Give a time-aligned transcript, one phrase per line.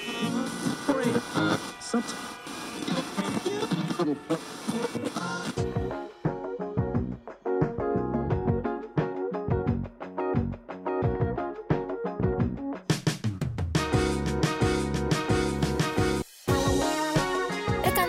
[0.00, 0.16] Rekan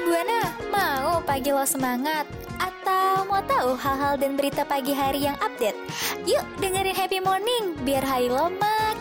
[0.08, 2.24] Buana, mau pagi lo semangat?
[2.56, 5.76] Atau mau tahu hal-hal dan berita pagi hari yang update?
[6.24, 8.48] Yuk dengerin Happy Morning biar hari lo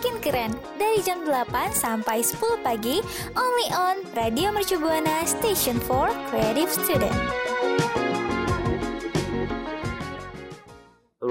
[0.01, 0.53] makin keren.
[0.81, 3.05] Dari jam 8 sampai 10 pagi,
[3.37, 7.40] only on Radio Mercu Buana Station for Creative Student.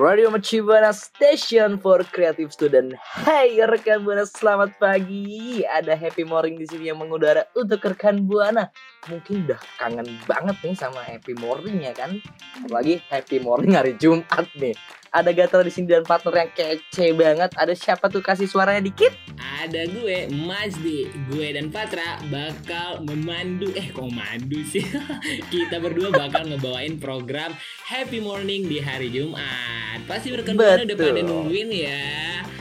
[0.10, 2.98] Radio Mercu Buana Station for Creative Student.
[2.98, 5.62] Hai rekan Buana, selamat pagi.
[5.62, 8.74] Ada Happy Morning di sini yang mengudara untuk rekan Buana.
[9.06, 12.18] Mungkin udah kangen banget nih sama Happy Morning ya kan?
[12.58, 14.74] Apalagi Happy Morning hari Jumat nih.
[15.10, 17.54] Ada Gatel di sini dan partner yang kece banget.
[17.58, 19.14] Ada siapa tuh kasih suaranya dikit?
[19.38, 24.86] Ada gue, Mazdi, gue dan Patra bakal memandu Eh kok mandu sih?
[25.54, 27.54] Kita berdua bakal ngebawain program
[27.90, 32.00] Happy Morning di hari Jumat Pasti rekan Buana udah pada nungguin ya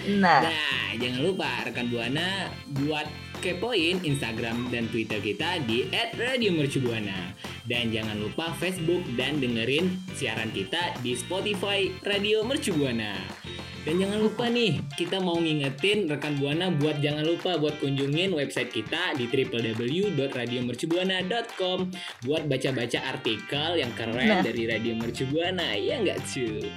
[0.08, 2.48] Nah, Nah jangan lupa rekan Buana
[2.80, 3.04] buat
[3.38, 7.36] kepoin Instagram dan Twitter kita di @radiomercubuana
[7.68, 13.14] dan jangan lupa Facebook dan dengerin siaran kita di Spotify Radio Mercubuana.
[13.86, 18.68] Dan jangan lupa nih, kita mau ngingetin rekan Buana buat jangan lupa buat kunjungin website
[18.68, 21.88] kita di www.radiomercubuana.com
[22.26, 24.44] buat baca-baca artikel yang keren Nah.
[24.44, 25.72] dari Radio Mercubuana.
[25.72, 26.68] Ya nggak cuy?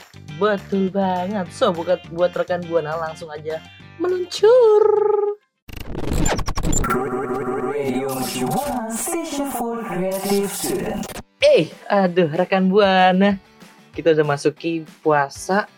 [0.41, 1.45] Betul banget.
[1.53, 3.61] So, buat buat rekan Buana langsung aja
[4.01, 4.85] meluncur.
[11.41, 13.37] Eh, aduh rekan Buana.
[13.93, 15.69] Kita udah masuki puasa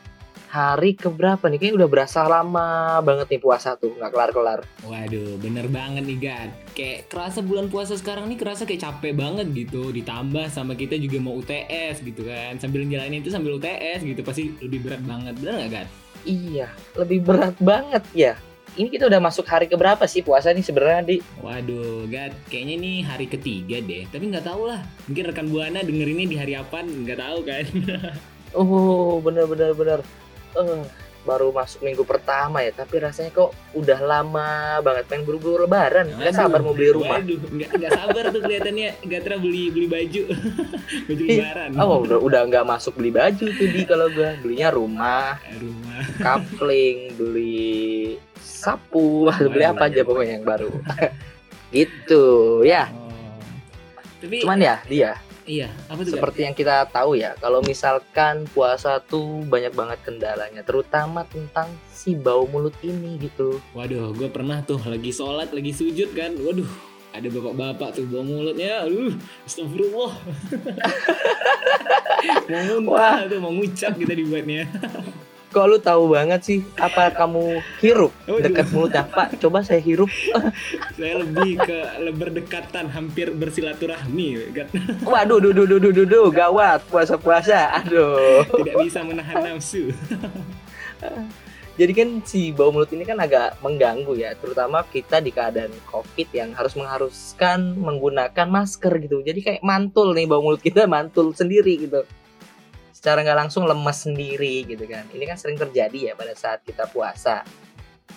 [0.53, 1.57] hari keberapa nih?
[1.57, 4.61] Kayaknya udah berasa lama banget nih puasa tuh, nggak kelar-kelar.
[4.85, 9.49] Waduh, bener banget nih Gad Kayak kerasa bulan puasa sekarang nih kerasa kayak capek banget
[9.55, 14.21] gitu Ditambah sama kita juga mau UTS gitu kan Sambil jalanin itu sambil UTS gitu
[14.21, 15.87] Pasti lebih berat banget, bener gak Gad?
[16.23, 16.67] Iya,
[16.99, 18.33] lebih berat banget ya.
[18.73, 21.17] Ini kita udah masuk hari keberapa sih puasa nih sebenarnya di?
[21.41, 26.25] Waduh, Gad, kayaknya nih hari ketiga deh Tapi nggak tahu lah, mungkin rekan Buana dengerinnya
[26.25, 27.65] di hari apa nggak tahu kan
[28.57, 29.99] Oh, bener-bener bener.
[30.53, 30.83] Eh,
[31.23, 34.49] baru masuk minggu pertama ya, tapi rasanya kok udah lama
[34.83, 36.11] banget pengen buru-buru lebaran.
[36.11, 37.17] Nggak Waduh, sabar mau beli rumah.
[37.23, 40.21] Waduh, nggak, nggak sabar tuh kelihatannya Gatra beli beli baju
[41.07, 45.39] Baju lebaran Oh, udah udah nggak masuk beli baju tuh di kalau gua belinya rumah,
[45.55, 50.69] Rumah kapling, beli sapu, beli Waduh, apa aja pokoknya yang baru.
[51.75, 52.23] gitu
[52.67, 52.91] ya.
[52.91, 53.09] oh.
[54.19, 58.99] Tapi Cuman ya dia iya, apa tuh seperti yang kita tahu ya, kalau misalkan puasa
[59.03, 63.59] tuh banyak banget kendalanya, terutama tentang si bau mulut ini gitu.
[63.75, 66.35] Waduh, gue pernah tuh lagi sholat, lagi sujud kan.
[66.39, 66.69] Waduh,
[67.13, 68.83] ada bapak-bapak tuh bawa mulutnya.
[68.87, 69.13] Aduh,
[69.45, 70.13] astagfirullah.
[72.49, 74.65] mau muntah tuh, mau ngucap kita dibuatnya.
[75.53, 79.37] Kok lu tahu banget sih apa kamu hirup dekat mulutnya Pak?
[79.37, 80.09] Coba saya hirup.
[80.97, 81.77] Saya lebih ke
[82.09, 84.49] berdekatan, hampir bersilaturahmi.
[84.49, 84.73] Gak-
[85.13, 87.69] Waduh, duh, duh, duh, duh, duh, duh, gawat puasa-puasa.
[87.85, 88.41] Aduh.
[88.49, 89.93] Tidak bisa menahan nafsu.
[91.73, 96.29] Jadi kan si bau mulut ini kan agak mengganggu ya, terutama kita di keadaan COVID
[96.29, 99.25] yang harus mengharuskan menggunakan masker gitu.
[99.25, 102.05] Jadi kayak mantul nih bau mulut kita mantul sendiri gitu.
[103.03, 105.03] Secara nggak langsung lemes sendiri gitu kan.
[105.11, 107.43] Ini kan sering terjadi ya pada saat kita puasa.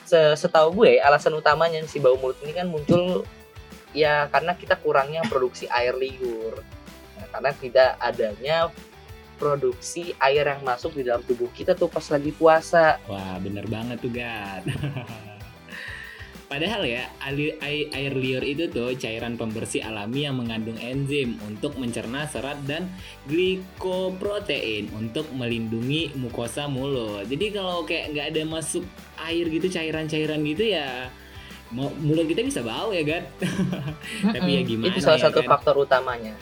[0.07, 3.27] Se- Setahu gue alasan utamanya si bau mulut ini kan muncul
[3.91, 6.63] ya karena kita kurangnya produksi air liur.
[7.19, 8.57] Nah, karena tidak adanya
[9.43, 13.03] produksi air yang masuk di dalam tubuh kita tuh pas lagi puasa.
[13.11, 14.63] Wah, bener banget tuh, Gad.
[16.47, 21.75] Padahal ya, ali- ai- air liur itu tuh cairan pembersih alami yang mengandung enzim untuk
[21.75, 22.87] mencerna serat dan
[23.27, 27.27] glikoprotein untuk melindungi mukosa mulut.
[27.27, 28.87] Jadi kalau kayak nggak ada masuk
[29.19, 31.11] air gitu, cairan-cairan gitu ya,
[31.75, 33.27] mulut kita bisa bau ya, Gad.
[34.39, 35.51] Tapi ya gimana Itu salah ya satu kan?
[35.51, 36.35] faktor utamanya.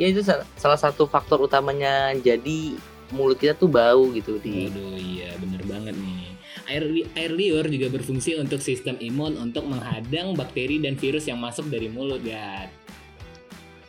[0.00, 2.72] Ya itu sa- salah satu faktor utamanya jadi
[3.12, 6.31] mulut kita tuh bau gitu di Waduh, iya bener banget nih.
[6.68, 6.84] Air,
[7.18, 11.90] air liur juga berfungsi untuk sistem imun untuk menghadang bakteri dan virus yang masuk dari
[11.90, 12.70] mulut, Gad.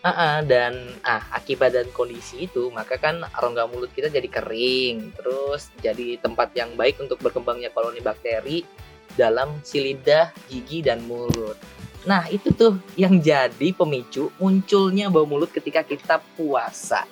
[0.04, 0.76] Ah, ah, dan
[1.08, 6.52] ah akibat dan kondisi itu maka kan rongga mulut kita jadi kering terus jadi tempat
[6.60, 8.68] yang baik untuk berkembangnya koloni bakteri
[9.16, 11.56] dalam si lidah, gigi dan mulut.
[12.04, 17.08] Nah, itu tuh yang jadi pemicu munculnya bau mulut ketika kita puasa.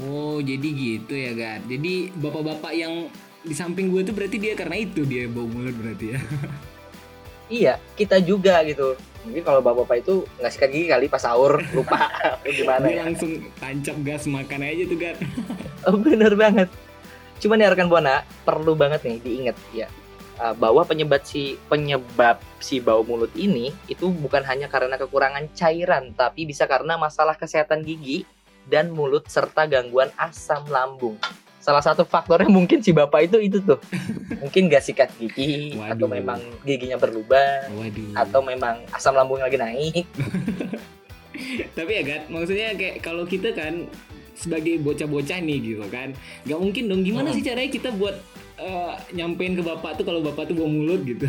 [0.00, 1.68] Oh, jadi gitu ya, Gad.
[1.68, 3.12] Jadi bapak-bapak yang
[3.42, 6.20] di samping gue tuh berarti dia karena itu dia bau mulut berarti ya.
[7.48, 8.92] Iya, kita juga gitu.
[9.24, 11.96] Mungkin kalau bapak-bapak itu nggak sikat gigi kali pas sahur lupa
[12.44, 13.02] gimana Dia ya.
[13.08, 15.16] langsung tancap gas makan aja tuh Gat.
[15.88, 16.68] Oh, bener banget.
[17.40, 19.88] Cuman ya rekan buana perlu banget nih diingat ya
[20.38, 26.14] uh, bahwa penyebab si penyebab si bau mulut ini itu bukan hanya karena kekurangan cairan,
[26.14, 28.24] tapi bisa karena masalah kesehatan gigi
[28.70, 31.18] dan mulut serta gangguan asam lambung.
[31.68, 33.76] Salah satu faktornya mungkin si bapak itu itu tuh,
[34.42, 36.08] mungkin gak sikat gigi atau Waduh.
[36.08, 38.16] memang giginya berlubang Waduh.
[38.16, 40.08] atau memang asam lambungnya lagi naik.
[41.76, 43.84] Tapi ya Gat, maksudnya kayak kalau kita kan
[44.32, 47.36] sebagai bocah-bocah nih gitu kan, nggak mungkin dong gimana Hmm.
[47.36, 48.16] sih caranya kita buat
[48.56, 51.28] eh, nyampein ke bapak tuh kalau bapak tuh bawa mulut gitu.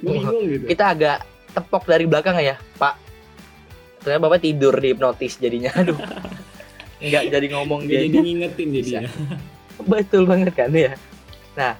[0.00, 0.64] Bingung gitu.
[0.66, 1.18] Kita agak
[1.52, 2.94] tepok dari belakang ya, Pak.
[4.00, 5.70] Ternyata bapak tidur di hipnotis jadinya.
[5.76, 5.94] Aduh.
[6.96, 8.02] Nggak jadi ngomong dia.
[8.02, 9.10] jadi ngingetin jadinya.
[9.90, 10.96] Betul banget kan ya.
[11.56, 11.76] Nah,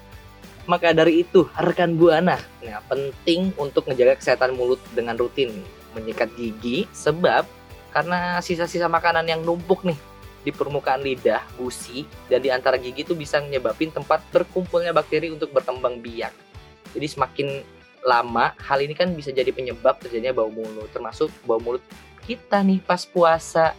[0.67, 5.63] maka dari itu rekan buana, nah penting untuk menjaga kesehatan mulut dengan rutin
[5.95, 7.47] menyikat gigi sebab
[7.95, 9.97] karena sisa-sisa makanan yang numpuk nih
[10.43, 15.51] di permukaan lidah, gusi, dan di antara gigi itu bisa menyebabkan tempat berkumpulnya bakteri untuk
[15.51, 16.31] berkembang biak.
[16.95, 17.47] Jadi semakin
[18.07, 21.83] lama hal ini kan bisa jadi penyebab terjadinya bau mulut, termasuk bau mulut
[22.23, 23.75] kita nih pas puasa.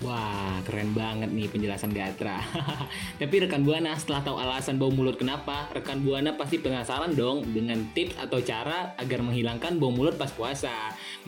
[0.00, 2.40] Wah, keren banget nih penjelasan Gatra.
[3.20, 7.84] Tapi rekan Buana setelah tahu alasan bau mulut kenapa, rekan Buana pasti penasaran dong dengan
[7.92, 10.72] tips atau cara agar menghilangkan bau mulut pas puasa.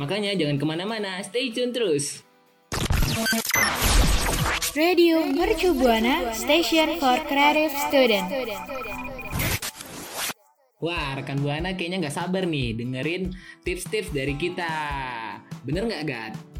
[0.00, 2.24] Makanya jangan ke mana-mana, stay tune terus.
[4.72, 8.32] Radio Mercu Buana Station for Creative Student.
[10.80, 13.36] Wah, rekan Buana kayaknya nggak sabar nih dengerin
[13.68, 14.72] tips-tips dari kita.
[15.60, 16.51] Bener nggak, Gat?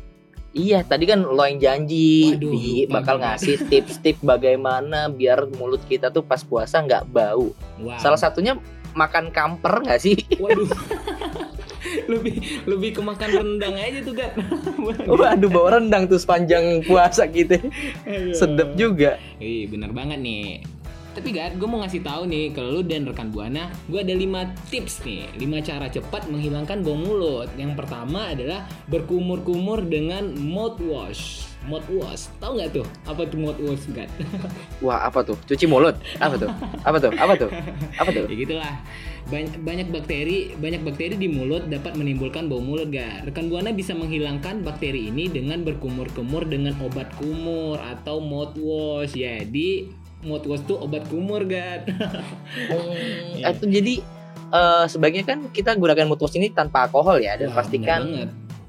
[0.53, 6.13] Iya, tadi kan lo yang janji Waduh, di bakal ngasih tips-tips bagaimana biar mulut kita
[6.13, 7.57] tuh pas puasa nggak bau.
[7.81, 7.97] Wah.
[7.97, 8.61] Salah satunya
[8.93, 10.17] makan kamper nggak sih?
[10.45, 10.69] Waduh.
[12.13, 14.37] lebih lebih ke makan rendang aja tuh, Gat.
[15.09, 17.57] Waduh, bawa rendang tuh sepanjang puasa gitu.
[18.37, 19.17] Sedep juga.
[19.41, 20.61] Iya bener banget nih.
[21.13, 24.73] Tapi Gat, gue mau ngasih tahu nih ke lu dan rekan Buana, gue ada 5
[24.73, 27.53] tips nih, 5 cara cepat menghilangkan bau mulut.
[27.61, 31.53] Yang pertama adalah berkumur-kumur dengan mouthwash.
[31.69, 32.87] Mouthwash, tahu nggak tuh?
[33.05, 34.09] Apa tuh mouthwash, Gat?
[34.85, 35.37] Wah, apa tuh?
[35.45, 36.01] Cuci mulut.
[36.17, 36.49] Apa tuh?
[36.81, 37.13] Apa tuh?
[37.13, 37.51] Apa tuh?
[38.01, 38.25] Apa tuh?
[38.33, 38.75] ya gitulah.
[39.29, 43.29] Banyak, banyak bakteri, banyak bakteri di mulut dapat menimbulkan bau mulut, Gat.
[43.29, 49.13] Rekan Buana bisa menghilangkan bakteri ini dengan berkumur-kumur dengan obat kumur atau mouthwash.
[49.13, 51.87] Jadi mouthwash tuh obat kumur, Gat.
[51.87, 53.53] Hmm, Iya.
[53.53, 53.95] itu jadi
[54.49, 58.01] eh, sebaiknya kan kita gunakan mouthwash ini tanpa alkohol ya dan Wah, pastikan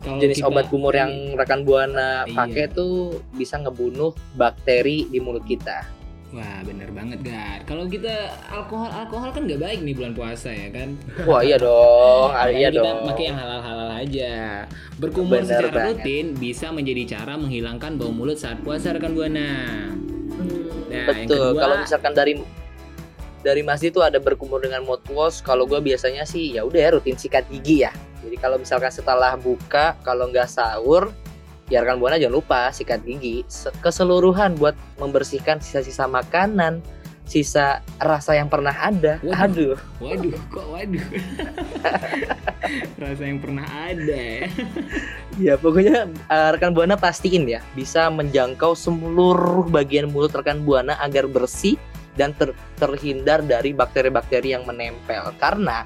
[0.04, 2.34] jenis kita- obat kumur yang rekan buana Iya.
[2.34, 2.94] pakai tuh
[3.32, 5.86] bisa ngebunuh bakteri di mulut kita.
[6.30, 8.10] Wah bener banget Gar Kalau kita
[8.50, 12.58] alkohol alkohol kan nggak baik nih bulan puasa ya kan Wah iya dong, ah, Makanya
[12.58, 12.98] iya kita dong.
[13.06, 14.34] pakai yang halal-halal aja
[14.98, 15.94] Berkumur Bener secara banget.
[15.94, 19.46] rutin bisa menjadi cara menghilangkan bau mulut saat puasa rekan Buana
[20.34, 21.54] Nah, yang Betul.
[21.54, 22.34] kedua- Kalau misalkan dari
[23.44, 25.44] dari masjid tuh ada berkumur dengan mouthwash.
[25.44, 27.92] Kalau gue biasanya sih ya udah ya rutin sikat gigi ya.
[28.24, 31.12] Jadi kalau misalkan setelah buka, kalau nggak sahur,
[31.68, 36.80] ya rekan buana jangan lupa sikat gigi Se- keseluruhan buat membersihkan sisa-sisa makanan,
[37.34, 39.18] sisa rasa yang pernah ada.
[39.26, 39.74] Waduh.
[39.74, 41.06] Aduh, Waduh kok waduh
[43.02, 44.46] Rasa yang pernah ada ya
[45.42, 51.26] ya pokoknya eh, rekan buana pastiin ya bisa menjangkau seluruh bagian mulut rekan buana agar
[51.26, 51.80] bersih
[52.14, 55.34] dan ter- terhindar dari bakteri-bakteri yang menempel.
[55.42, 55.82] Karena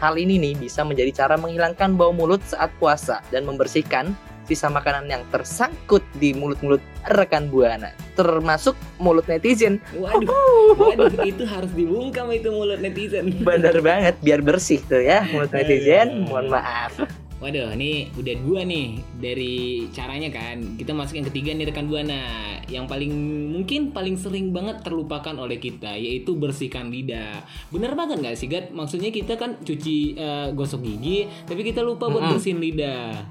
[0.00, 5.10] hal ini nih bisa menjadi cara menghilangkan bau mulut saat puasa dan membersihkan sisa makanan
[5.10, 9.78] yang tersangkut di mulut-mulut rekan buana, termasuk mulut netizen.
[9.94, 15.50] Waduh Waduh itu harus dibungkam itu mulut netizen Bener banget, biar bersih tuh ya mulut
[15.50, 16.26] netizen.
[16.26, 16.92] Mohon maaf.
[17.36, 20.80] Waduh, ini udah dua nih dari caranya kan.
[20.80, 22.24] Kita masuk yang ketiga nih rekan buana.
[22.64, 23.12] Yang paling
[23.52, 27.44] mungkin paling sering banget terlupakan oleh kita yaitu bersihkan lidah.
[27.68, 28.72] Bener banget nggak sih, Gat?
[28.72, 32.40] Maksudnya kita kan cuci eh, gosok gigi, tapi kita lupa buat Mm-mm.
[32.40, 33.28] bersihin lidah.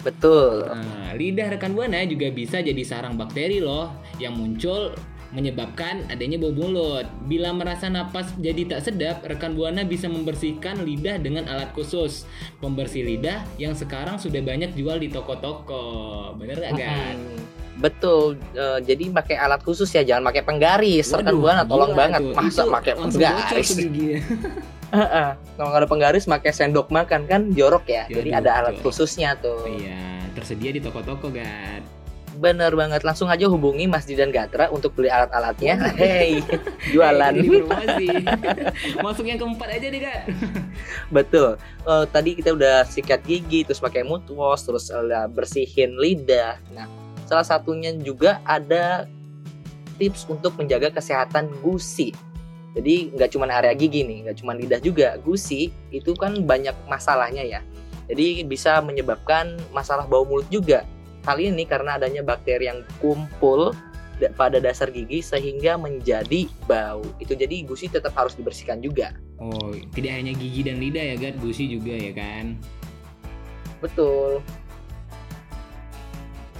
[0.00, 0.64] Betul.
[0.64, 4.96] Nah, lidah rekan buana juga bisa jadi sarang bakteri loh yang muncul
[5.30, 7.06] menyebabkan adanya bau mulut.
[7.30, 12.26] Bila merasa napas jadi tak sedap, rekan buana bisa membersihkan lidah dengan alat khusus
[12.58, 16.34] pembersih lidah yang sekarang sudah banyak jual di toko-toko.
[16.34, 17.14] Bener gak, Gan?
[17.14, 17.38] Mm-mm.
[17.80, 18.36] Betul.
[18.52, 21.06] Eh, jadi pakai alat khusus ya, jangan pakai penggaris.
[21.14, 22.20] Rekan Waduh, buana tolong banget.
[22.20, 22.34] tuh.
[22.34, 23.70] Masa pakai penggaris?
[24.90, 28.04] Kalau nggak ada penggaris, pakai sendok makan kan jorok ya.
[28.10, 28.90] Ya, Jadi ada alat jorok.
[28.90, 29.62] khususnya tuh.
[29.66, 31.82] Iya, tersedia di toko-toko, Gan.
[32.40, 35.76] Bener banget, langsung aja hubungi Mas Didan Gatra untuk beli alat-alatnya.
[35.92, 36.40] Hey,
[36.94, 37.36] jualan.
[37.36, 38.08] Promosi.
[39.04, 40.22] Masuk yang keempat aja nih kan.
[41.20, 41.60] Betul.
[41.84, 46.56] Eh, tadi kita udah sikat gigi, terus pakai mouthwash, terus eh, bersihin lidah.
[46.72, 46.88] Nah,
[47.28, 49.04] salah satunya juga ada
[50.00, 52.16] tips untuk menjaga kesehatan gusi.
[52.70, 55.18] Jadi nggak cuma area gigi nih, nggak cuma lidah juga.
[55.22, 57.60] Gusi itu kan banyak masalahnya ya.
[58.06, 60.86] Jadi bisa menyebabkan masalah bau mulut juga.
[61.26, 63.74] Hal ini karena adanya bakteri yang kumpul
[64.18, 67.02] da- pada dasar gigi sehingga menjadi bau.
[67.18, 69.14] Itu jadi gusi tetap harus dibersihkan juga.
[69.40, 72.60] Oh, tidak hanya gigi dan lidah ya, Gat, gusi juga ya kan.
[73.80, 74.44] Betul.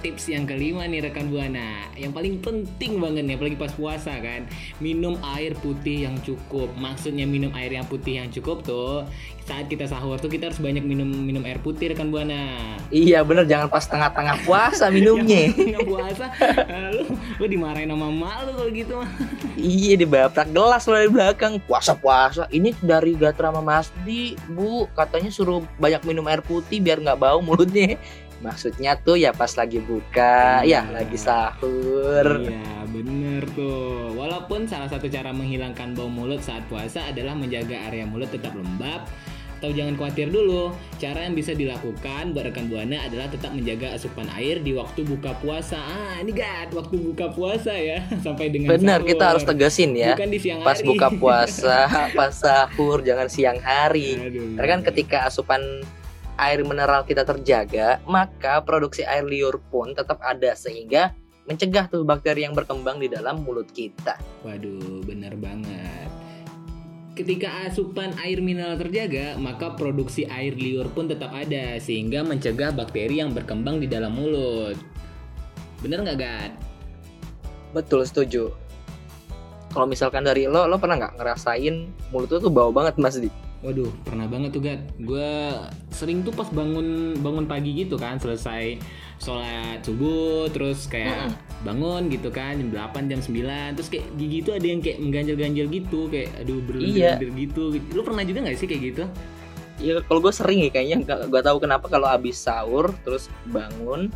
[0.01, 4.49] Tips yang kelima nih rekan buana, yang paling penting banget nih, apalagi pas puasa kan,
[4.81, 6.73] minum air putih yang cukup.
[6.73, 9.05] Maksudnya minum air yang putih yang cukup tuh,
[9.45, 12.77] saat kita sahur tuh kita harus banyak minum minum air putih rekan buana.
[12.89, 15.53] Iya bener jangan pas tengah-tengah puasa minumnya.
[15.77, 16.25] Nggak puasa,
[16.97, 17.03] lu,
[17.37, 19.09] lu dimarahin sama mak lu kalau gitu mah.
[19.53, 22.49] iya dibabrak gelas lo dari belakang puasa-puasa.
[22.49, 27.21] Ini dari Gatra sama Mas Di, Bu, katanya suruh banyak minum air putih biar nggak
[27.21, 28.01] bau mulutnya.
[28.41, 30.85] Maksudnya tuh ya pas lagi buka, Iya.
[30.85, 32.41] ya lagi sahur.
[32.41, 38.03] Iya bener tuh Walaupun salah satu cara menghilangkan bau mulut saat puasa adalah menjaga area
[38.03, 39.07] mulut tetap lembab
[39.57, 44.27] Atau jangan khawatir dulu Cara yang bisa dilakukan buat rekan Buana adalah tetap menjaga asupan
[44.35, 48.99] air di waktu buka puasa Ah ini gad waktu buka puasa ya Sampai dengan Bener,
[48.99, 49.07] sahur.
[49.07, 50.11] kita harus tegasin ya.
[50.17, 51.77] Bukan di siang Pas hari buka puasa,
[52.17, 54.19] pas sahur, jangan siang hari.
[54.19, 54.57] Aduh.
[54.59, 55.61] Karena kan ketika asupan
[56.41, 61.13] air mineral kita terjaga, maka produksi air liur pun tetap ada sehingga
[61.45, 64.17] mencegah tuh bakteri yang berkembang di dalam mulut kita.
[64.41, 66.09] Waduh, bener banget.
[67.11, 73.21] Ketika asupan air mineral terjaga, maka produksi air liur pun tetap ada sehingga mencegah bakteri
[73.21, 74.79] yang berkembang di dalam mulut.
[75.85, 76.51] Bener nggak, Gad?
[77.75, 78.49] Betul, setuju.
[79.71, 81.75] Kalau misalkan dari lo, lo pernah nggak ngerasain
[82.11, 83.50] mulut lo tuh bau banget Mas Di?
[83.61, 84.81] Waduh, pernah banget tuh, Gad.
[84.97, 85.53] Gue
[85.93, 88.81] sering tuh pas bangun bangun pagi gitu kan, selesai
[89.21, 91.29] sholat subuh, terus kayak
[91.61, 95.65] bangun gitu kan, jam 8, jam 9, terus kayak gigi tuh ada yang kayak mengganjal-ganjal
[95.69, 97.77] gitu, kayak aduh berlendir gitu.
[97.93, 99.03] Lu pernah juga nggak sih kayak gitu?
[99.77, 104.09] Ya kalau gue sering ya kayaknya gue tahu kenapa kalau abis sahur terus bangun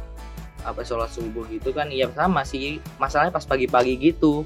[0.65, 4.41] apa sholat subuh gitu kan iya sama sih masalahnya pas pagi-pagi gitu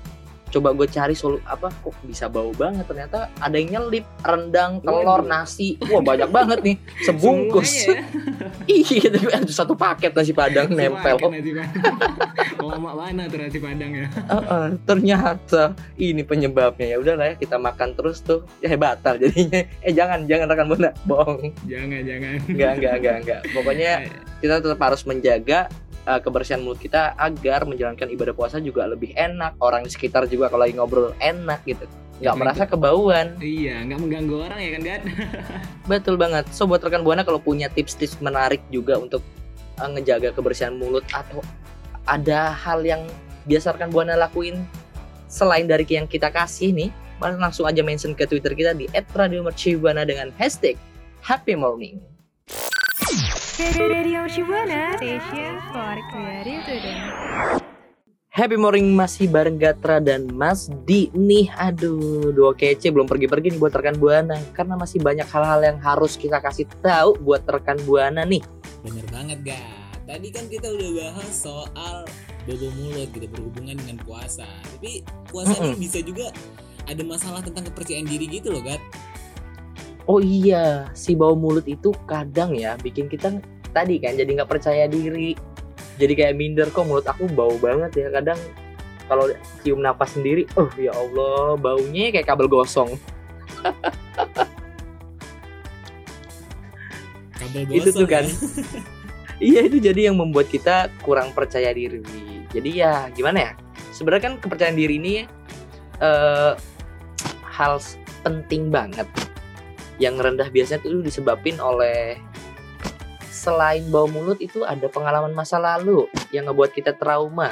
[0.50, 2.86] coba gue cari solu apa kok bisa bau banget?
[2.90, 5.30] Ternyata ada yang nyelip rendang telur Waduh.
[5.30, 5.78] nasi.
[5.90, 6.76] Wah banyak banget nih.
[7.08, 7.88] Sebungkus.
[7.88, 8.02] Ya.
[8.70, 11.18] iya ada satu paket nasi padang nempel.
[11.18, 11.94] nasi padang.
[12.70, 14.08] Lama mana tuh nasi padang ya?
[14.10, 16.94] Heeh, ternyata ini penyebabnya.
[16.94, 18.44] Ya udahlah ya kita makan terus tuh.
[18.60, 19.62] Ya batal jadinya.
[19.86, 21.54] Eh jangan jangan rekan buana bohong.
[21.70, 22.36] Jangan jangan.
[22.50, 23.92] enggak enggak enggak enggak pokoknya
[24.40, 25.60] kita tetap harus menjaga
[26.10, 29.54] uh, kebersihan mulut kita agar menjalankan ibadah puasa juga lebih enak.
[29.62, 31.86] Orang di sekitar juga kalau lagi ngobrol enak gitu.
[32.20, 32.42] Nggak Betul.
[32.42, 33.28] merasa kebauan.
[33.40, 35.02] Iya, nggak mengganggu orang ya kan, Gad?
[35.92, 36.46] betul banget.
[36.52, 39.22] So buat rekan buana kalau punya tips-tips menarik juga untuk
[39.78, 41.40] uh, ngejaga kebersihan mulut atau
[42.10, 43.06] ada hal yang
[43.46, 44.66] biasa rekan buana lakuin
[45.30, 46.90] selain dari yang kita kasih nih
[47.22, 50.76] langsung aja mention ke twitter kita di @radiomercubuana dengan hashtag
[51.22, 52.02] happy morning
[53.60, 57.04] Radio Shibuana Station for Creative Student.
[58.32, 63.60] Happy morning masih bareng Gatra dan Mas Di nih Aduh dua kece belum pergi-pergi nih
[63.60, 68.24] buat rekan Buana Karena masih banyak hal-hal yang harus kita kasih tahu buat rekan Buana
[68.24, 68.40] nih
[68.80, 70.08] Bener banget, Gad.
[70.08, 72.08] Tadi kan kita udah bahas soal
[72.48, 74.48] bobo mulut gitu berhubungan dengan puasa.
[74.72, 76.32] Tapi puasa ini bisa juga
[76.88, 78.80] ada masalah tentang kepercayaan diri gitu loh, Gad.
[80.10, 83.30] Oh iya si bau mulut itu kadang ya bikin kita
[83.70, 85.38] tadi kan jadi nggak percaya diri.
[86.02, 88.08] Jadi kayak minder kok mulut aku bau banget ya?
[88.10, 88.42] Kadang
[89.06, 89.30] kalau
[89.62, 92.98] cium napas sendiri Oh ya Allah baunya kayak kabel gosong.
[97.38, 98.26] Kabel itu gosong tuh kan.
[98.26, 98.34] Ya.
[99.54, 102.02] iya itu jadi yang membuat kita kurang percaya diri.
[102.50, 103.52] Jadi ya gimana ya?
[103.94, 105.30] Sebenarnya kan kepercayaan diri ini
[106.02, 106.54] eh,
[107.46, 107.78] hal
[108.26, 109.06] penting banget
[110.00, 112.18] yang rendah biasanya itu disebabin oleh
[113.30, 117.52] selain bau mulut itu ada pengalaman masa lalu yang ngebuat kita trauma.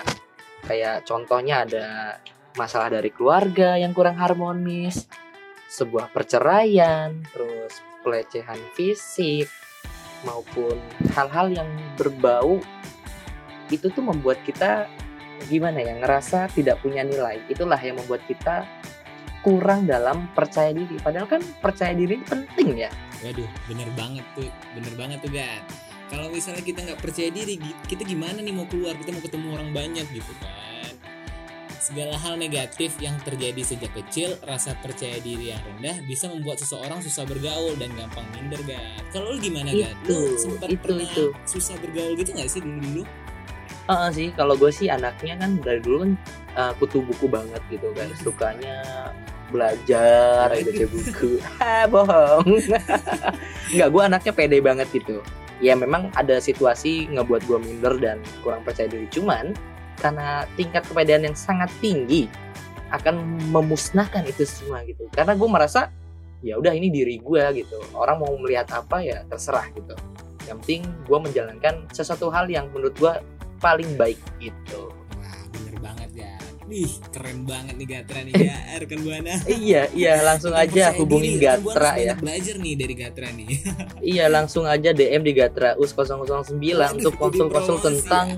[0.68, 1.86] Kayak contohnya ada
[2.60, 5.06] masalah dari keluarga yang kurang harmonis
[5.68, 9.52] sebuah perceraian terus pelecehan fisik
[10.24, 10.80] maupun
[11.14, 12.64] hal-hal yang berbau
[13.68, 14.88] itu tuh membuat kita
[15.52, 17.44] gimana ya ngerasa tidak punya nilai.
[17.52, 18.66] Itulah yang membuat kita
[19.48, 21.00] kurang dalam percaya diri.
[21.00, 22.92] Padahal kan percaya diri penting ya.
[23.24, 25.64] Waduh, bener banget tuh, bener banget tuh Gad.
[26.08, 28.96] kalau misalnya kita nggak percaya diri kita gimana nih mau keluar?
[29.00, 30.94] Kita mau ketemu orang banyak gitu kan.
[31.80, 37.00] Segala hal negatif yang terjadi sejak kecil rasa percaya diri yang rendah bisa membuat seseorang
[37.00, 41.08] susah bergaul dan gampang minder gak kalau lu gimana gak lu Itu, sempat itu, pernah
[41.08, 41.26] itu.
[41.48, 43.04] susah bergaul gitu gak sih dulu dulu
[43.88, 46.12] Heeh sih, kalau gue sih anaknya kan dari dulu kan
[46.60, 48.84] uh, kutu buku banget gitu kan, sukanya
[49.50, 51.40] belajar, baca buku.
[51.64, 52.48] Ah, bohong.
[53.74, 55.24] Enggak, gue anaknya pede banget gitu.
[55.58, 59.10] Ya memang ada situasi ngebuat gue minder dan kurang percaya diri.
[59.10, 59.58] Cuman
[59.98, 62.30] karena tingkat kepedean yang sangat tinggi
[62.94, 65.10] akan memusnahkan itu semua gitu.
[65.12, 65.90] Karena gue merasa
[66.46, 67.82] ya udah ini diri gue gitu.
[67.98, 69.96] Orang mau melihat apa ya terserah gitu.
[70.48, 73.14] Yang penting gue menjalankan sesuatu hal yang menurut gue
[73.60, 74.94] paling baik gitu.
[76.68, 79.40] Wih, keren banget nih Gatra nih ya, rekan Buana.
[79.48, 82.12] iya, iya langsung aja hubungin diri, Gatra ya.
[82.20, 83.48] belajar nih dari Gatra nih.
[84.08, 86.20] Iya, langsung aja DM di Gatra US 009
[86.52, 88.36] Waduh, untuk konsul-konsul tentang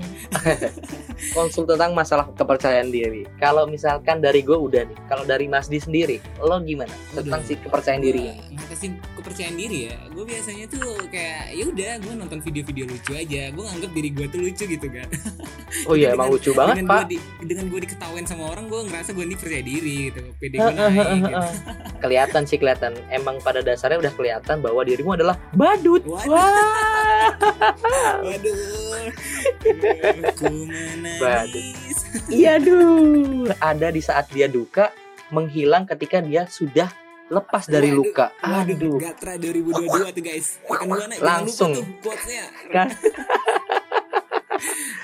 [1.36, 3.26] konsul tentang masalah kepercayaan diri.
[3.38, 7.54] Kalau misalkan dari gue udah nih, kalau dari Mas Di sendiri, lo gimana tentang si
[7.58, 8.30] kepercayaan diri?
[8.56, 13.52] Ngatasin kepercayaan diri ya gue biasanya tuh kayak ya udah gue nonton video-video lucu aja
[13.52, 15.08] gue nganggap diri gue tuh lucu gitu kan
[15.88, 16.98] Oh iya, emang lucu banget, dengan Pak.
[16.98, 17.80] gua di, dengan gue
[18.20, 21.40] diketawain sama orang gue ngerasa gue ini percaya diri gitu pede gue naik gitu.
[22.02, 22.92] kelihatan sih kelihatan.
[23.08, 26.04] Emang pada dasarnya udah kelihatan bahwa dirimu adalah badut.
[26.04, 26.28] Waduh.
[26.28, 27.28] Wah.
[28.24, 28.56] waduh
[30.40, 31.98] menangis
[32.32, 33.48] Iya duh.
[33.58, 34.92] Ada di saat dia duka
[35.30, 36.88] menghilang ketika dia sudah
[37.30, 38.26] lepas dari Waduh, luka.
[38.42, 38.96] waduh Aduh.
[38.98, 41.72] Gatra 2022 tuh guys rekan buana Langsung.
[41.72, 42.88] tuh quotesnya Kan.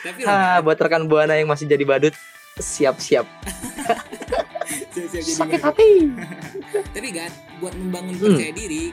[0.03, 2.13] tapi Ah, buat rekan buana yang masih jadi badut,
[2.57, 3.27] siap-siap.
[4.93, 5.91] siap-siap jadi Sakit hati.
[6.97, 8.25] Tapi kan buat membangun Hmm.
[8.33, 8.85] percaya diri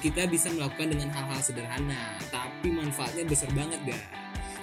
[0.00, 4.00] kita bisa melakukan dengan hal-hal sederhana, tapi manfaatnya besar banget gak?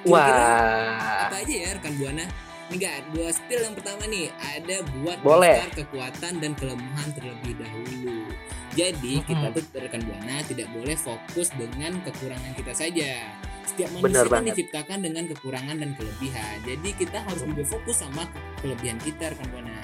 [0.02, 1.30] Wah.
[1.30, 2.26] apa aja ya rekan buana?
[2.68, 5.64] Nih gak, gua spill yang pertama nih ada buat Boleh.
[5.72, 8.28] kekuatan dan kelemahan terlebih dahulu.
[8.76, 9.58] Jadi kita Mm-mm.
[9.58, 13.26] tuh rekan buana tidak boleh fokus dengan kekurangan kita saja.
[13.66, 14.54] Setiap manusia kan banget.
[14.54, 16.56] diciptakan dengan kekurangan dan kelebihan.
[16.62, 19.76] Jadi kita harus juga fokus sama ke- kelebihan kita rekan buana.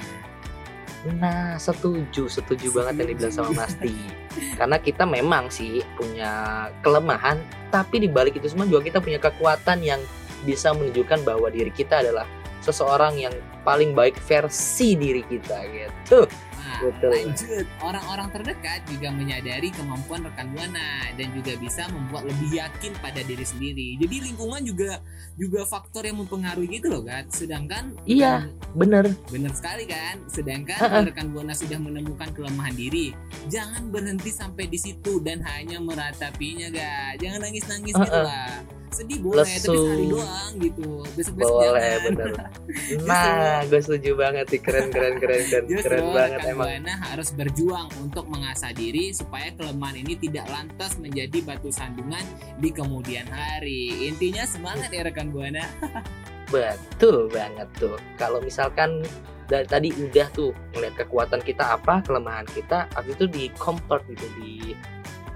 [1.03, 3.91] Nah, setuju, setuju banget yang dibilang sama Mas Di.
[4.59, 6.31] Karena kita memang sih punya
[6.79, 9.99] kelemahan, tapi di balik itu semua juga kita punya kekuatan yang
[10.47, 12.23] bisa menunjukkan bahwa diri kita adalah
[12.63, 16.25] seseorang yang paling baik versi diri kita gitu.
[16.63, 17.11] Nah, Betul.
[17.11, 17.65] lanjut.
[17.83, 23.43] Orang-orang terdekat juga menyadari kemampuan rekan buana dan juga bisa membuat lebih yakin pada diri
[23.43, 23.99] sendiri.
[23.99, 25.03] Jadi lingkungan juga
[25.35, 27.27] juga faktor yang mempengaruhi gitu loh, kan.
[27.29, 28.47] Sedangkan Iya.
[28.47, 29.05] rekan- Bener.
[29.27, 30.23] benar sekali kan.
[30.25, 30.87] Sedangkan Ha-ha.
[30.89, 33.11] kalau rekan buana sudah menemukan kelemahan diri,
[33.51, 37.19] jangan berhenti sampai di situ dan hanya meratapinya, ga.
[37.19, 38.23] Jangan nangis-nangis gitu Ha-ha.
[38.23, 38.49] lah.
[38.93, 39.73] Sedih boleh, tapi Lesu.
[39.73, 40.89] sehari doang gitu.
[41.17, 42.05] Besok-besok Boleh, jangan.
[42.05, 42.31] bener.
[43.09, 44.59] Nah, gue setuju banget sih.
[44.61, 46.67] Keren, keren, keren, keren, Justru keren banget emang.
[46.69, 52.23] Buana harus berjuang untuk mengasah diri supaya kelemahan ini tidak lantas menjadi batu sandungan
[52.61, 54.05] di kemudian hari.
[54.09, 55.65] Intinya semangat ya rekan Buana.
[56.53, 57.97] Betul banget tuh.
[58.21, 59.01] Kalau misalkan
[59.49, 64.27] dari tadi udah tuh melihat kekuatan kita apa, kelemahan kita, habis itu di compare gitu
[64.39, 64.77] di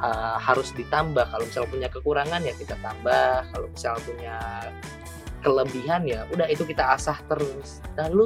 [0.01, 1.25] uh, harus ditambah.
[1.27, 3.45] Kalau misalnya punya kekurangan ya kita tambah.
[3.53, 4.37] Kalau misalnya punya
[5.45, 7.79] kelebihan ya udah itu kita asah terus.
[7.95, 8.25] Lalu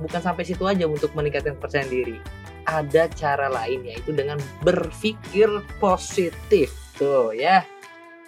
[0.00, 2.18] bukan sampai situ aja untuk meningkatkan kepercayaan diri.
[2.66, 7.62] Ada cara lain yaitu dengan berpikir positif tuh ya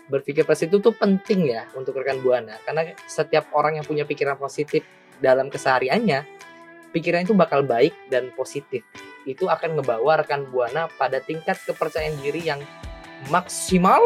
[0.09, 4.81] berpikir positif itu penting ya untuk rekan buana karena setiap orang yang punya pikiran positif
[5.21, 6.25] dalam kesehariannya
[6.93, 8.81] pikiran itu bakal baik dan positif
[9.29, 12.64] itu akan ngebawa rekan buana pada tingkat kepercayaan diri yang
[13.29, 14.01] maksimal.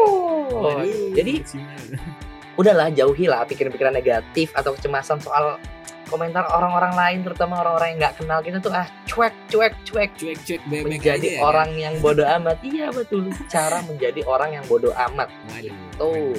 [0.51, 1.79] Waduh, jadi maksimal.
[2.59, 5.57] udahlah jauhilah pikiran-pikiran negatif atau kecemasan soal
[6.05, 10.09] komentar orang-orang lain terutama orang-orang yang nggak kenal kita tuh ah cuek cuek cuek.
[10.13, 12.57] Cuek-cuek bebek menjadi aja ya, orang yang bodoh amat.
[12.61, 13.33] Iya betul.
[13.49, 15.31] Cara menjadi orang yang bodoh amat?
[15.49, 16.37] Waduh.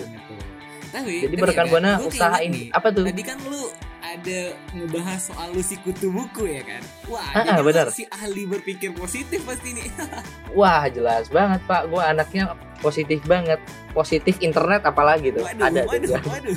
[0.94, 2.50] Tapi, jadi tapi berrekan ya, buana usahain.
[2.54, 3.02] nih, apa tuh?
[3.02, 3.66] Tadi kan lu
[4.14, 4.38] ada
[4.70, 6.82] ngebahas soal lu si kutu buku ya kan?
[7.06, 7.90] Wah, Ah, benar.
[7.90, 9.90] si ahli berpikir positif pasti nih.
[10.58, 13.58] Wah jelas banget pak, gue anaknya positif banget,
[13.90, 15.90] positif internet apalagi tuh Waduh, ada tuh.
[15.90, 16.20] waduh, gua.
[16.30, 16.56] waduh.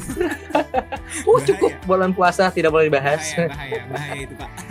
[1.26, 3.24] Uh cukup bulan puasa tidak boleh dibahas.
[3.34, 4.52] Bahaya, bahaya, bahaya itu pak.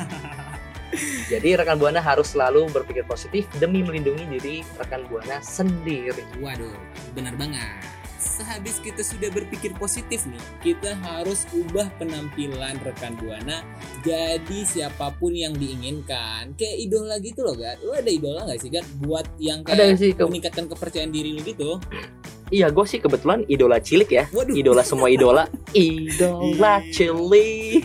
[1.27, 6.22] Jadi rekan buana harus selalu berpikir positif demi melindungi diri rekan buana sendiri.
[6.38, 6.70] Waduh,
[7.12, 7.66] benar banget.
[8.27, 13.62] Sehabis kita sudah berpikir positif nih, kita harus ubah penampilan rekan buana
[14.03, 16.53] jadi siapa pun yang diinginkan.
[16.53, 17.81] Kayak idola gitu loh, Gat.
[17.81, 18.85] Lu ada idola gak sih, Gat?
[18.99, 21.79] Buat yang Ada kayak sih ke- meningkatkan kepercayaan diri lu gitu.
[22.47, 24.25] Iya, gue sih kebetulan idola cilik ya.
[24.31, 24.55] Waduh.
[24.55, 25.47] Idola semua idola.
[25.73, 27.83] Idola cilik.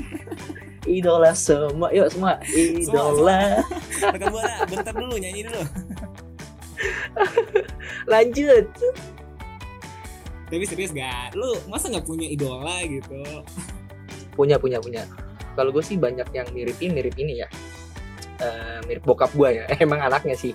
[0.82, 2.42] Idola semua, yuk semua.
[2.50, 3.62] Idola.
[4.02, 5.62] Rekan buana, bentar dulu nyanyi dulu.
[8.12, 8.68] Lanjut.
[10.52, 11.32] Tapi serius gak?
[11.40, 13.24] Lu masa nggak punya idola gitu?
[14.36, 15.08] Punya, punya, punya.
[15.56, 17.48] Kalau gue sih banyak yang miripin, mirip ini ya.
[18.44, 19.66] Eh, mirip bokap gue ya.
[19.84, 20.52] Emang anaknya sih.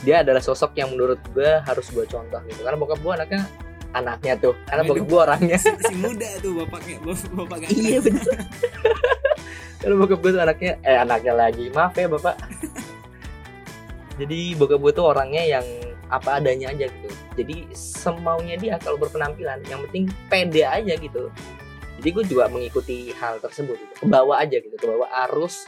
[0.00, 2.64] Dia adalah sosok yang menurut gue harus gue contoh gitu.
[2.64, 3.40] Karena bokap gue anaknya
[3.92, 4.54] anaknya tuh.
[4.64, 4.90] Karena Waduh.
[4.96, 5.58] bokap gue orangnya.
[5.60, 8.36] Si muda tuh bapaknya, bapak, bapak gak iya betul.
[9.80, 11.64] Karena bokap gue tuh anaknya, eh anaknya lagi.
[11.68, 12.34] Maaf ya bapak.
[14.20, 15.66] Jadi bokap gue tuh orangnya yang
[16.08, 17.08] apa adanya aja gitu.
[17.34, 21.30] Jadi semaunya dia kalau berpenampilan, yang penting pede aja gitu.
[21.98, 23.94] Jadi gue juga mengikuti hal tersebut gitu.
[24.02, 25.66] Kebawa aja gitu, kebawa arus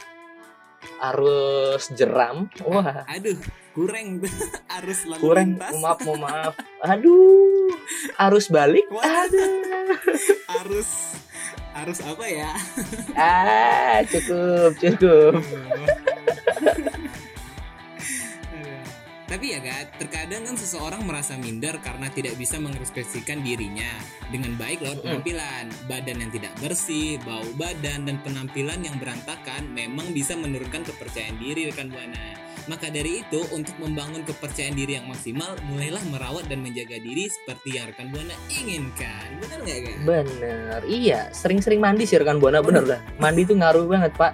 [1.01, 2.47] arus jeram.
[2.63, 3.35] Wah, Aduh,
[3.73, 4.21] kurang
[4.79, 5.47] arus lalu kurang.
[5.57, 5.71] lintas.
[5.73, 6.53] Mohon maaf, mohon maaf.
[6.93, 7.73] Aduh,
[8.29, 8.85] arus balik.
[8.91, 9.51] Aduh.
[10.63, 10.89] Arus
[11.77, 12.51] arus apa ya?
[13.13, 15.33] Ah, cukup, cukup.
[19.37, 23.85] Tapi ya Gat, terkadang kan seseorang merasa minder karena tidak bisa mengekspresikan dirinya
[24.33, 25.69] dengan baik lewat penampilan.
[25.85, 31.69] Badan yang tidak bersih, bau badan, dan penampilan yang berantakan memang bisa menurunkan kepercayaan diri
[31.69, 32.33] rekan Buana.
[32.65, 37.77] Maka dari itu, untuk membangun kepercayaan diri yang maksimal, mulailah merawat dan menjaga diri seperti
[37.77, 39.37] yang rekan Buana inginkan.
[39.37, 39.97] Benar nggak Gat?
[40.01, 41.29] Bener, iya.
[41.29, 42.99] Sering-sering mandi sih rekan buana bener dah.
[43.21, 44.33] Mandi tuh ngaruh banget pak.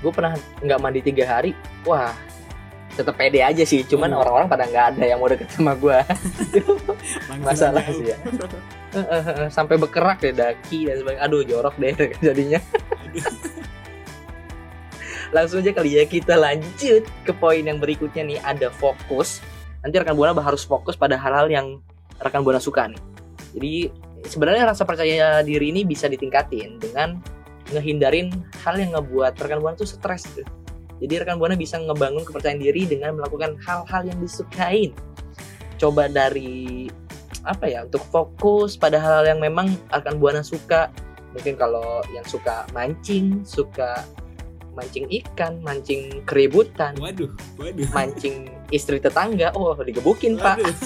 [0.00, 0.32] Gue pernah
[0.64, 1.52] nggak mandi tiga hari,
[1.84, 2.32] wah
[2.94, 3.82] tetap pede aja sih.
[3.82, 4.22] Cuman Oh.
[4.22, 5.98] orang-orang pada nggak ada yang mau deket sama gue.
[7.46, 8.18] Masalah sih ya.
[9.50, 11.22] Sampai bekerak deh daki dan sebagainya.
[11.26, 11.92] Aduh jorok deh
[12.26, 12.62] jadinya.
[15.34, 19.42] Langsung aja kali ya kita lanjut ke poin yang berikutnya nih ada fokus.
[19.82, 21.66] Nanti rekan buana harus fokus pada hal-hal yang
[22.22, 23.00] rekan buana suka nih.
[23.58, 23.74] Jadi
[24.24, 27.18] sebenarnya rasa percaya diri ini bisa ditingkatin dengan
[27.74, 28.30] ngehindarin
[28.62, 30.46] hal yang ngebuat rekan buana tuh stres tuh.
[31.02, 34.94] Jadi rekan buana bisa ngebangun kepercayaan diri dengan melakukan hal-hal yang disukain.
[35.78, 36.86] Coba dari
[37.44, 40.88] apa ya untuk fokus pada hal-hal yang memang rekan buana suka.
[41.34, 44.06] Mungkin kalau yang suka mancing, suka
[44.74, 47.86] mancing ikan, mancing keributan, Waduh, waduh.
[47.94, 50.76] mancing istri tetangga, oh digebukin pak, Waduh.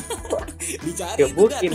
[0.85, 1.75] Dicari itu, gebukin,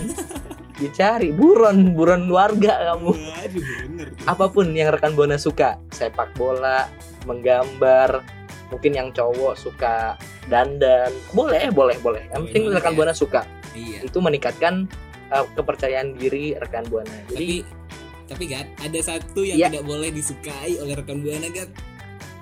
[0.77, 3.11] dicari buron, buron warga kamu.
[3.17, 4.07] Waduh, bener.
[4.29, 6.85] apa pun yang rekan buana suka sepak bola
[7.23, 8.23] menggambar
[8.71, 12.97] mungkin yang cowok suka dandan boleh boleh boleh yang penting Boleh, rekan ya.
[12.97, 13.41] buana suka
[13.73, 14.05] Iya.
[14.05, 14.85] itu meningkatkan
[15.29, 17.81] uh, kepercayaan diri rekan buana jadi Tapi
[18.23, 19.67] tapi Gat, ada satu yang Iya.
[19.69, 21.69] tidak boleh disukai oleh rekan buana Gat,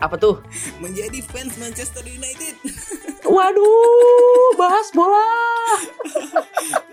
[0.01, 0.41] apa tuh
[0.81, 2.57] menjadi fans Manchester United.
[3.31, 5.29] waduh bahas bola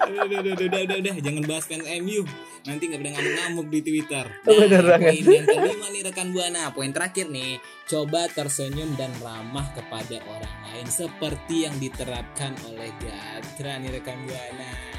[0.08, 2.22] udah, udah, udah, udah, udah, udah, jangan bahas fans MU.
[2.66, 4.24] Nanti nggak pada ngamuk-ngamuk di Twitter.
[4.44, 5.12] Bener banget.
[5.24, 7.56] poin yang kelima nih rekan buana, poin terakhir nih,
[7.88, 14.97] coba tersenyum dan ramah kepada orang lain seperti yang diterapkan oleh Gatra nih rekan buana.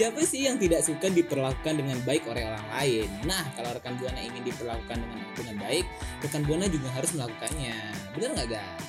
[0.00, 3.04] Siapa sih yang tidak suka diperlakukan dengan baik oleh orang lain?
[3.28, 5.84] Nah, kalau rekan buana ingin diperlakukan dengan dengan baik,
[6.24, 7.76] rekan buana juga harus melakukannya.
[8.16, 8.80] Bener nggak, Gat?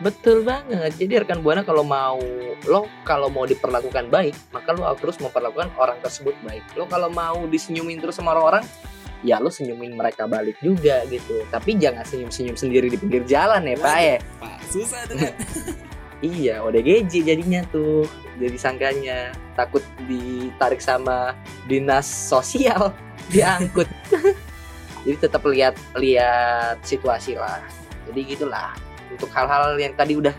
[0.00, 2.16] betul banget jadi rekan buana kalau mau
[2.64, 7.44] lo kalau mau diperlakukan baik maka lo harus memperlakukan orang tersebut baik lo kalau mau
[7.44, 8.64] disenyumin terus sama orang
[9.20, 13.76] ya lo senyumin mereka balik juga gitu tapi jangan senyum-senyum sendiri di pinggir jalan ya
[13.76, 15.20] pak ya Pak, susah tuh.
[16.20, 18.04] Iya, ODGJ jadinya tuh.
[18.36, 21.32] Jadi sangkanya takut ditarik sama
[21.64, 22.92] dinas sosial,
[23.32, 23.88] diangkut.
[25.04, 27.64] Jadi tetap lihat lihat situasi lah.
[28.08, 28.76] Jadi gitulah.
[29.08, 30.32] Untuk hal-hal yang tadi udah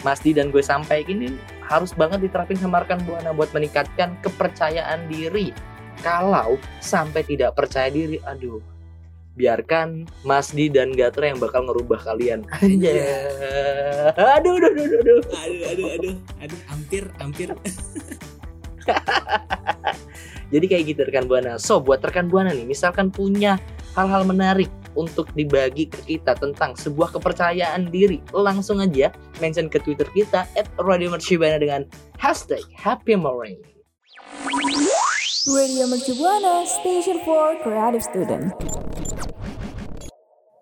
[0.00, 1.36] Mas Di dan gue sampaikan ini
[1.68, 5.52] harus banget diterapin sama rekan buana buat meningkatkan kepercayaan diri.
[6.00, 8.62] Kalau sampai tidak percaya diri, aduh,
[9.38, 12.42] biarkan Mas Di dan Gatra yang bakal ngerubah kalian.
[12.58, 12.98] Anjay.
[14.18, 15.20] Aduh, aduh, aduh, aduh, aduh.
[15.30, 17.48] aduh aduh aduh aduh hampir hampir
[20.52, 21.60] Jadi kayak gitu rekan buana.
[21.60, 23.60] So buat rekan buana nih, misalkan punya
[23.92, 30.08] hal-hal menarik untuk dibagi ke kita tentang sebuah kepercayaan diri, langsung aja mention ke Twitter
[30.16, 30.48] kita
[30.80, 31.84] @radiomercubuana dengan
[32.16, 33.60] hashtag Happy Morning.
[35.48, 38.87] Radio Mercu Buana, Station for Creative Student.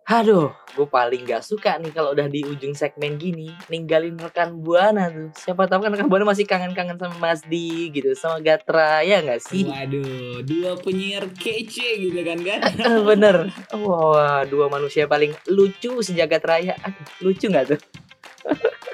[0.07, 5.11] Aduh, gue paling gak suka nih kalau udah di ujung segmen gini ninggalin rekan buana
[5.11, 5.35] tuh.
[5.35, 9.43] Siapa tahu kan rekan buana masih kangen-kangen sama Mas Di gitu, sama Gatra ya nggak
[9.43, 9.67] sih?
[9.67, 12.61] waduh dua penyiar kece gitu kan kan
[13.11, 13.51] Bener.
[13.75, 16.79] Wah, dua manusia paling lucu sejagat raya.
[16.87, 17.81] Aduh, lucu nggak tuh?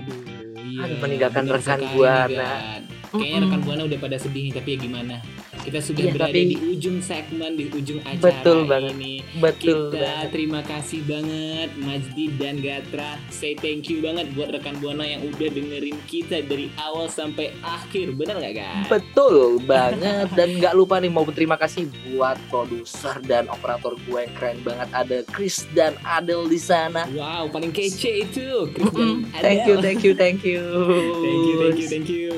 [0.74, 2.34] Iya, Aduh, meninggalkan bener rekan Buana.
[2.34, 2.82] Gan.
[3.13, 5.15] Kayaknya rekan Buana udah pada sedih nih, tapi ya gimana?
[5.63, 8.91] Kita sudah Iya, berada tapi- di ujung segmen, di ujung acara Betul banget.
[8.93, 9.13] ini.
[9.36, 10.28] betul Kita banget.
[10.30, 13.12] terima kasih banget Majdi dan Gatra.
[13.30, 18.12] Say thank you banget buat rekan Buana yang udah dengerin kita dari awal sampai akhir.
[18.13, 18.88] Bener nggak, guys?
[18.89, 24.34] Betul banget dan nggak lupa nih mau berterima kasih buat produser dan operator gue yang
[24.34, 27.08] keren banget ada Chris dan Adel di sana.
[27.10, 28.67] Wow, paling kece itu.
[28.69, 29.32] Chris dan Mm-mm.
[29.36, 30.62] Thank you, thank you, thank you.
[31.23, 32.32] Thank you, thank you, thank you.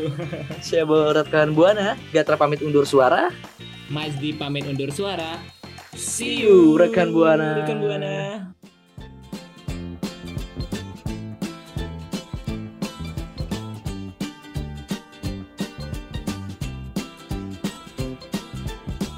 [0.61, 3.14] Saya rekan Buana, Gatra pamit undur suara.
[3.89, 5.37] Majdi pamit undur suara.
[5.95, 7.63] See you, rekan Buana.
[7.63, 8.13] Rekan Buana.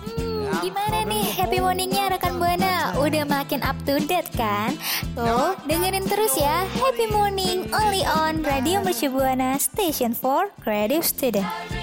[0.05, 2.93] Hmm, gimana nih happy morningnya rekan Buana?
[3.01, 4.75] Udah makin up to date kan?
[5.17, 11.76] Tuh, dengerin terus ya Happy Morning only on Radio Mercu Buana Station for Creative Student.